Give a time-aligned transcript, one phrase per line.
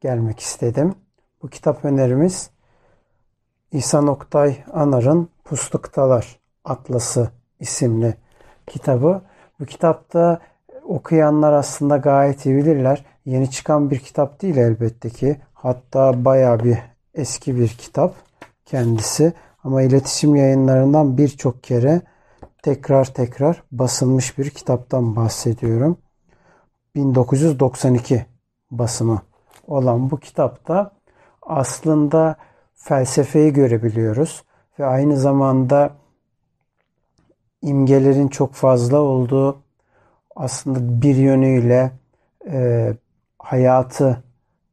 [0.00, 0.94] gelmek istedim.
[1.42, 2.50] Bu kitap önerimiz
[3.72, 8.14] İhsan Oktay Anar'ın Pusluktalar Atlası isimli
[8.66, 9.22] kitabı.
[9.60, 10.40] Bu kitapta
[10.84, 13.04] okuyanlar aslında gayet iyi bilirler.
[13.24, 15.40] Yeni çıkan bir kitap değil elbette ki.
[15.54, 16.78] Hatta baya bir
[17.14, 18.14] eski bir kitap
[18.64, 19.32] kendisi.
[19.64, 22.02] Ama iletişim yayınlarından birçok kere
[22.62, 25.98] tekrar tekrar basılmış bir kitaptan bahsediyorum.
[26.94, 28.26] 1992
[28.70, 29.22] basımı
[29.68, 30.90] olan bu kitapta
[31.42, 32.36] aslında
[32.74, 34.44] felsefeyi görebiliyoruz
[34.78, 35.90] ve aynı zamanda
[37.62, 39.62] imgelerin çok fazla olduğu
[40.36, 41.90] aslında bir yönüyle
[42.46, 42.92] e,
[43.38, 44.22] hayatı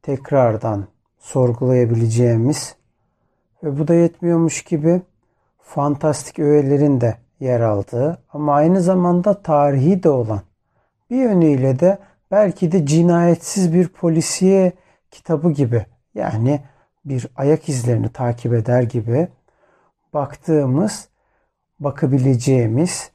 [0.01, 0.87] tekrardan
[1.19, 2.75] sorgulayabileceğimiz
[3.63, 5.01] ve bu da yetmiyormuş gibi
[5.61, 10.41] fantastik öğelerin de yer aldığı ama aynı zamanda tarihi de olan
[11.09, 11.99] bir yönüyle de
[12.31, 14.71] belki de cinayetsiz bir polisiye
[15.15, 15.85] kitabı gibi
[16.15, 16.61] yani
[17.05, 19.27] bir ayak izlerini takip eder gibi
[20.13, 21.09] baktığımız,
[21.79, 23.11] bakabileceğimiz,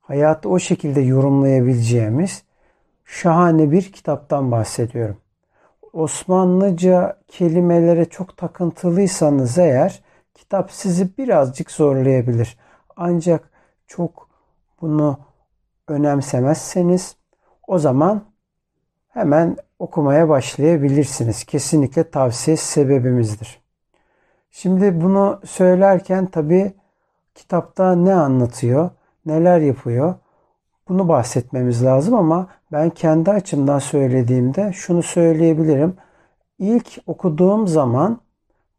[0.00, 2.42] hayatı o şekilde yorumlayabileceğimiz
[3.04, 5.16] şahane bir kitaptan bahsediyorum.
[5.92, 10.02] Osmanlıca kelimelere çok takıntılıysanız eğer
[10.34, 12.58] kitap sizi birazcık zorlayabilir.
[12.96, 13.50] Ancak
[13.86, 14.28] çok
[14.80, 15.18] bunu
[15.88, 17.16] önemsemezseniz
[17.66, 18.31] o zaman
[19.12, 21.44] hemen okumaya başlayabilirsiniz.
[21.44, 23.62] Kesinlikle tavsiye sebebimizdir.
[24.50, 26.72] Şimdi bunu söylerken tabi
[27.34, 28.90] kitapta ne anlatıyor,
[29.26, 30.14] neler yapıyor
[30.88, 35.94] bunu bahsetmemiz lazım ama ben kendi açımdan söylediğimde şunu söyleyebilirim.
[36.58, 38.20] İlk okuduğum zaman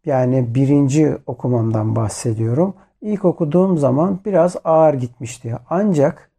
[0.06, 2.76] yani birinci okumamdan bahsediyorum.
[3.02, 5.56] İlk okuduğum zaman biraz ağır gitmişti.
[5.70, 6.30] Ancak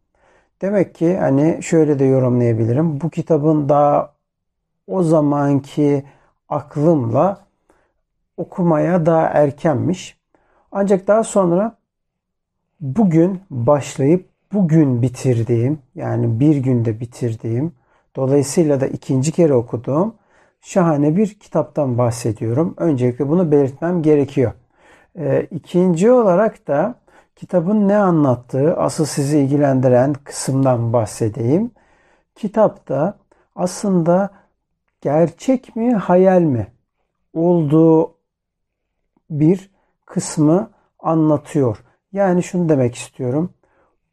[0.61, 3.01] demek ki hani şöyle de yorumlayabilirim.
[3.01, 4.13] Bu kitabın daha
[4.87, 6.03] o zamanki
[6.49, 7.45] aklımla
[8.37, 10.17] okumaya daha erkenmiş.
[10.71, 11.77] Ancak daha sonra
[12.81, 17.71] bugün başlayıp bugün bitirdiğim yani bir günde bitirdiğim
[18.15, 20.15] dolayısıyla da ikinci kere okuduğum
[20.61, 22.73] şahane bir kitaptan bahsediyorum.
[22.77, 24.51] Öncelikle bunu belirtmem gerekiyor.
[25.17, 26.95] Ee, ikinci olarak da
[27.35, 31.71] kitabın ne anlattığı asıl sizi ilgilendiren kısımdan bahsedeyim.
[32.35, 33.17] Kitapta
[33.55, 34.29] aslında
[35.01, 36.67] gerçek mi hayal mi
[37.33, 38.15] olduğu
[39.29, 39.71] bir
[40.05, 41.83] kısmı anlatıyor.
[42.11, 43.53] Yani şunu demek istiyorum.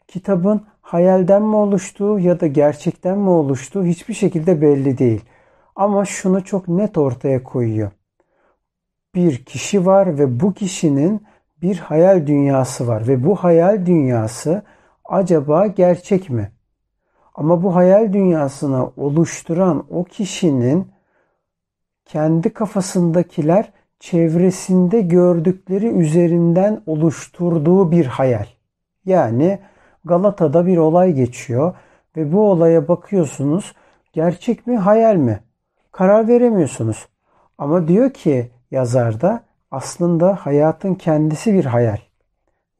[0.09, 5.25] Kitabın hayalden mi oluştuğu ya da gerçekten mi oluştuğu hiçbir şekilde belli değil.
[5.77, 7.91] Ama şunu çok net ortaya koyuyor.
[9.15, 11.27] Bir kişi var ve bu kişinin
[11.63, 14.63] bir hayal dünyası var ve bu hayal dünyası
[15.05, 16.53] acaba gerçek mi?
[17.35, 20.93] Ama bu hayal dünyasını oluşturan o kişinin
[22.05, 28.47] kendi kafasındakiler çevresinde gördükleri üzerinden oluşturduğu bir hayal.
[29.05, 29.59] Yani
[30.05, 31.75] Galata'da bir olay geçiyor
[32.17, 33.75] ve bu olaya bakıyorsunuz
[34.13, 35.41] gerçek mi hayal mi?
[35.93, 37.09] Karar veremiyorsunuz.
[37.59, 41.99] Ama diyor ki yazarda aslında hayatın kendisi bir hayal.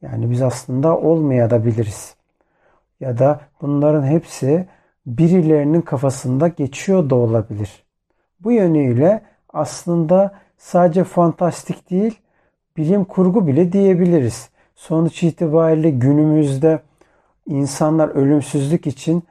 [0.01, 2.15] Yani biz aslında olmaya da biliriz.
[2.99, 4.67] Ya da bunların hepsi
[5.05, 7.83] birilerinin kafasında geçiyor da olabilir.
[8.39, 9.21] Bu yönüyle
[9.53, 12.19] aslında sadece fantastik değil,
[12.77, 14.49] bilim kurgu bile diyebiliriz.
[14.75, 16.79] Sonuç itibariyle günümüzde
[17.47, 19.23] insanlar ölümsüzlük için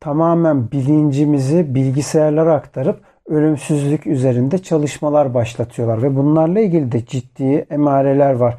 [0.00, 8.58] tamamen bilincimizi bilgisayarlara aktarıp ölümsüzlük üzerinde çalışmalar başlatıyorlar ve bunlarla ilgili de ciddi emareler var.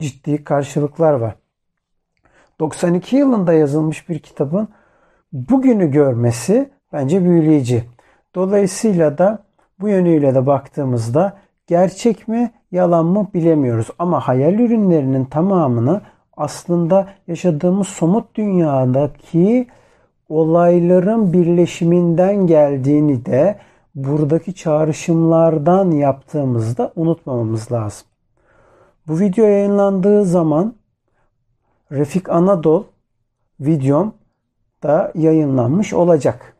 [0.00, 1.34] Ciddi karşılıklar var.
[2.60, 4.68] 92 yılında yazılmış bir kitabın
[5.32, 7.84] bugünü görmesi bence büyüleyici.
[8.34, 9.44] Dolayısıyla da
[9.80, 13.86] bu yönüyle de baktığımızda gerçek mi yalan mı bilemiyoruz.
[13.98, 16.00] Ama hayal ürünlerinin tamamını
[16.36, 19.66] aslında yaşadığımız somut dünyadaki
[20.28, 23.58] olayların birleşiminden geldiğini de
[23.94, 28.06] buradaki çağrışımlardan yaptığımızda unutmamamız lazım.
[29.08, 30.74] Bu video yayınlandığı zaman
[31.92, 32.84] Refik Anadol
[33.60, 34.14] videom
[34.82, 36.56] da yayınlanmış olacak.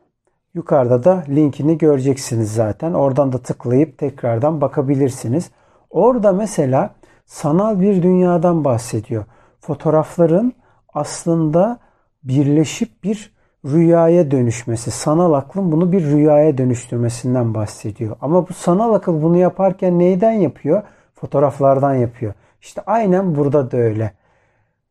[0.54, 2.92] Yukarıda da linkini göreceksiniz zaten.
[2.92, 5.50] Oradan da tıklayıp tekrardan bakabilirsiniz.
[5.90, 6.94] Orada mesela
[7.26, 9.24] sanal bir dünyadan bahsediyor.
[9.60, 10.52] Fotoğrafların
[10.94, 11.78] aslında
[12.24, 13.33] birleşip bir
[13.64, 18.16] rüyaya dönüşmesi, sanal aklın bunu bir rüyaya dönüştürmesinden bahsediyor.
[18.20, 20.82] Ama bu sanal akıl bunu yaparken neyden yapıyor?
[21.14, 22.34] Fotoğraflardan yapıyor.
[22.60, 24.12] İşte aynen burada da öyle.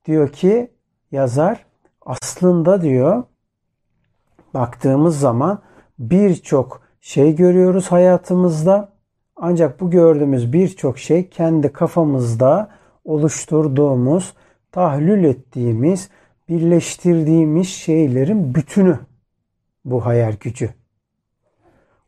[0.05, 0.71] Diyor ki
[1.11, 1.65] yazar
[2.05, 3.23] aslında diyor
[4.53, 5.59] baktığımız zaman
[5.99, 8.93] birçok şey görüyoruz hayatımızda.
[9.35, 12.69] Ancak bu gördüğümüz birçok şey kendi kafamızda
[13.05, 14.33] oluşturduğumuz,
[14.71, 16.09] tahlil ettiğimiz,
[16.49, 18.99] birleştirdiğimiz şeylerin bütünü
[19.85, 20.73] bu hayal gücü.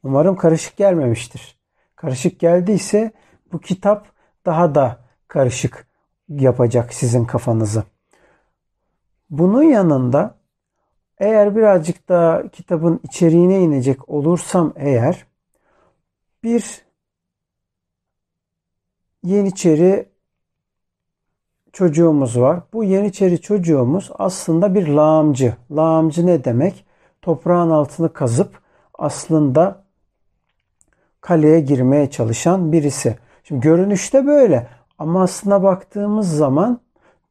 [0.04, 1.60] Umarım karışık gelmemiştir.
[1.96, 3.12] Karışık geldiyse
[3.52, 4.08] bu kitap
[4.46, 5.88] daha da karışık
[6.30, 7.84] yapacak sizin kafanızı.
[9.30, 10.38] Bunun yanında
[11.18, 15.26] eğer birazcık daha kitabın içeriğine inecek olursam eğer
[16.44, 16.86] bir
[19.26, 20.10] Yeniçeri
[21.76, 22.60] çocuğumuz var.
[22.74, 25.54] Bu Yeniçeri çocuğumuz aslında bir lağımcı.
[25.72, 26.86] Lağımcı ne demek?
[27.22, 28.60] Toprağın altını kazıp
[28.94, 29.84] aslında
[31.22, 33.18] kaleye girmeye çalışan birisi.
[33.44, 34.68] Şimdi görünüşte böyle
[35.00, 36.80] ama aslına baktığımız zaman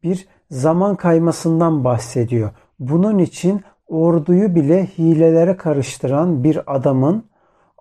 [0.02, 2.50] bir zaman kaymasından bahsediyor.
[2.78, 7.24] Bunun için orduyu bile hilelere karıştıran bir adamın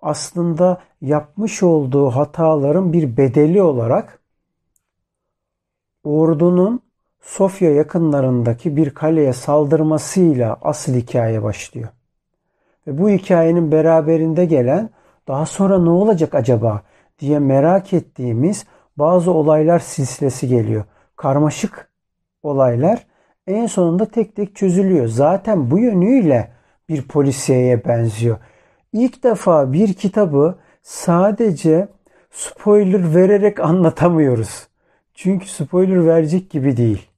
[0.02, 4.23] aslında yapmış olduğu hataların bir bedeli olarak
[6.04, 6.80] ordunun
[7.20, 11.88] Sofya yakınlarındaki bir kaleye saldırmasıyla asıl hikaye başlıyor.
[12.86, 14.90] Ve bu hikayenin beraberinde gelen
[15.28, 16.82] daha sonra ne olacak acaba
[17.18, 18.66] diye merak ettiğimiz
[18.96, 20.84] bazı olaylar silsilesi geliyor.
[21.16, 21.88] Karmaşık
[22.42, 23.06] olaylar
[23.46, 25.06] en sonunda tek tek çözülüyor.
[25.06, 26.52] Zaten bu yönüyle
[26.88, 28.38] bir polisiyeye benziyor.
[28.92, 31.88] İlk defa bir kitabı sadece
[32.30, 34.68] spoiler vererek anlatamıyoruz.
[35.14, 37.08] Çünkü spoiler verecek gibi değil.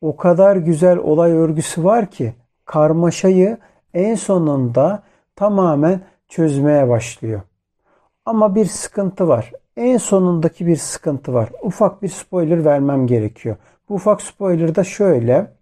[0.00, 2.34] O kadar güzel olay örgüsü var ki
[2.64, 3.58] karmaşayı
[3.94, 5.02] en sonunda
[5.36, 7.40] tamamen çözmeye başlıyor.
[8.26, 9.52] Ama bir sıkıntı var.
[9.76, 11.48] En sonundaki bir sıkıntı var.
[11.62, 13.56] Ufak bir spoiler vermem gerekiyor.
[13.88, 15.52] Bu ufak spoiler da şöyle.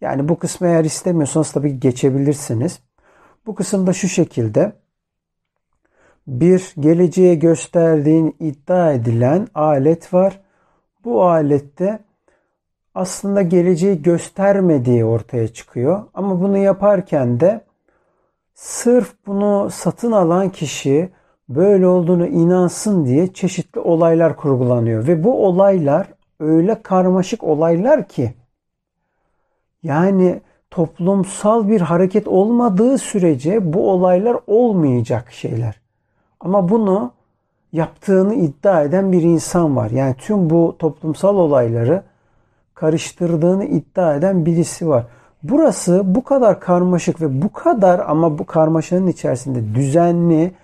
[0.00, 2.80] Yani bu kısmı eğer istemiyorsanız tabii geçebilirsiniz.
[3.46, 4.72] Bu kısımda şu şekilde
[6.26, 10.40] bir geleceğe gösterdiğin iddia edilen alet var.
[11.04, 11.98] Bu alette
[12.94, 16.02] aslında geleceği göstermediği ortaya çıkıyor.
[16.14, 17.60] Ama bunu yaparken de
[18.54, 21.10] sırf bunu satın alan kişi
[21.48, 25.06] böyle olduğunu inansın diye çeşitli olaylar kurgulanıyor.
[25.06, 26.06] Ve bu olaylar
[26.40, 28.34] öyle karmaşık olaylar ki
[29.82, 30.40] yani
[30.70, 35.80] toplumsal bir hareket olmadığı sürece bu olaylar olmayacak şeyler.
[36.40, 37.12] Ama bunu
[37.74, 39.90] yaptığını iddia eden bir insan var.
[39.90, 42.02] Yani tüm bu toplumsal olayları
[42.74, 45.06] karıştırdığını iddia eden birisi var.
[45.42, 50.54] Burası bu kadar karmaşık ve bu kadar ama bu karmaşanın içerisinde düzenli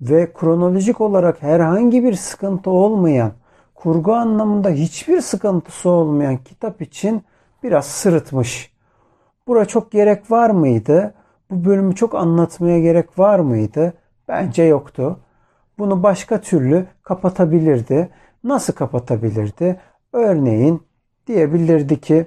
[0.00, 3.32] ve kronolojik olarak herhangi bir sıkıntı olmayan,
[3.74, 7.22] kurgu anlamında hiçbir sıkıntısı olmayan kitap için
[7.62, 8.72] biraz sırıtmış.
[9.48, 11.14] Bura çok gerek var mıydı?
[11.50, 13.92] Bu bölümü çok anlatmaya gerek var mıydı?
[14.28, 15.16] Bence yoktu.
[15.78, 18.08] Bunu başka türlü kapatabilirdi.
[18.44, 19.80] Nasıl kapatabilirdi?
[20.12, 20.82] Örneğin
[21.26, 22.26] diyebilirdi ki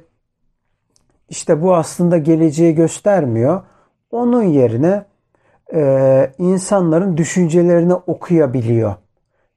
[1.29, 3.61] işte bu aslında geleceği göstermiyor.
[4.11, 5.05] Onun yerine
[5.73, 8.95] e, insanların düşüncelerini okuyabiliyor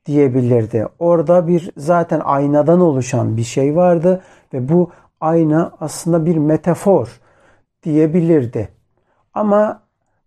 [0.07, 0.87] diyebilirdi.
[0.99, 4.23] Orada bir zaten aynadan oluşan bir şey vardı
[4.55, 7.21] ve bu ayna aslında bir metafor
[7.83, 8.69] diyebilirdi.
[9.35, 9.83] Ama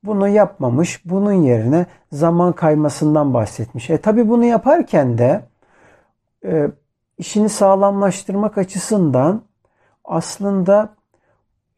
[0.05, 1.05] bunu yapmamış.
[1.05, 3.89] Bunun yerine zaman kaymasından bahsetmiş.
[3.89, 5.41] E tabi bunu yaparken de
[6.45, 6.67] e,
[7.17, 9.41] işini sağlamlaştırmak açısından
[10.05, 10.89] aslında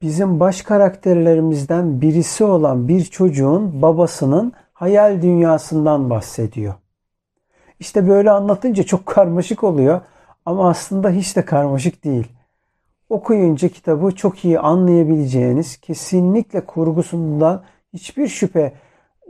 [0.01, 6.73] bizim baş karakterlerimizden birisi olan bir çocuğun babasının hayal dünyasından bahsediyor.
[7.79, 10.01] İşte böyle anlatınca çok karmaşık oluyor
[10.45, 12.27] ama aslında hiç de karmaşık değil.
[13.09, 17.63] Okuyunca kitabı çok iyi anlayabileceğiniz, kesinlikle kurgusundan
[17.93, 18.73] hiçbir şüphe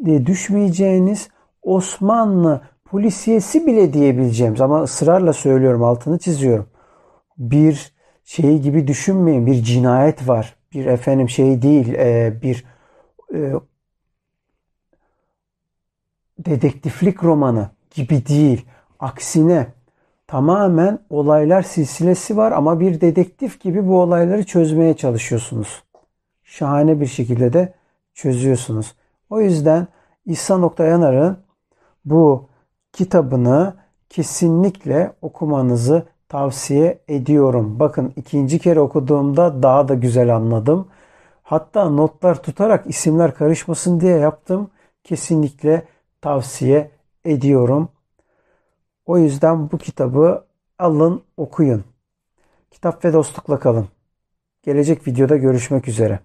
[0.05, 1.29] düşmeyeceğiniz
[1.61, 6.69] Osmanlı polisiyesi bile diyebileceğimiz ama ısrarla söylüyorum altını çiziyorum.
[7.37, 9.45] Bir şey gibi düşünmeyin.
[9.45, 10.55] Bir cinayet var.
[10.73, 11.93] Bir efendim şey değil.
[11.93, 12.65] E, bir
[13.33, 13.53] e,
[16.39, 18.65] dedektiflik romanı gibi değil.
[18.99, 19.67] Aksine
[20.27, 25.83] tamamen olaylar silsilesi var ama bir dedektif gibi bu olayları çözmeye çalışıyorsunuz.
[26.43, 27.73] Şahane bir şekilde de
[28.17, 28.95] çözüyorsunuz.
[29.29, 29.87] O yüzden
[30.25, 31.37] İhsan Yanar'ın
[32.05, 32.49] bu
[32.93, 33.73] kitabını
[34.09, 37.79] kesinlikle okumanızı tavsiye ediyorum.
[37.79, 40.87] Bakın ikinci kere okuduğumda daha da güzel anladım.
[41.43, 44.69] Hatta notlar tutarak isimler karışmasın diye yaptım.
[45.03, 45.85] Kesinlikle
[46.21, 46.91] tavsiye
[47.25, 47.89] ediyorum.
[49.05, 50.45] O yüzden bu kitabı
[50.79, 51.83] alın, okuyun.
[52.71, 53.87] Kitap ve dostlukla kalın.
[54.63, 56.19] Gelecek videoda görüşmek üzere.